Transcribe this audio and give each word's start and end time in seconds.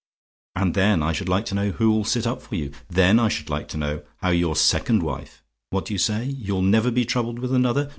And 0.55 0.73
then 0.73 1.03
I 1.03 1.13
should 1.13 1.29
like 1.29 1.45
to 1.45 1.53
know 1.53 1.69
who 1.69 1.91
will 1.91 2.03
sit 2.05 2.25
up 2.25 2.41
for 2.41 2.55
you! 2.55 2.71
Then 2.89 3.19
I 3.19 3.27
should 3.29 3.51
like 3.51 3.67
to 3.67 3.77
know 3.77 4.01
how 4.17 4.29
your 4.29 4.55
second 4.55 5.03
wife 5.03 5.43
what 5.69 5.85
do 5.85 5.93
you 5.93 5.99
say? 5.99 6.25
"YOU'LL 6.25 6.63
NEVER 6.63 6.89
BE 6.89 7.05
TROUBLED 7.05 7.37
WITH 7.37 7.53
ANOTHER? 7.53 7.89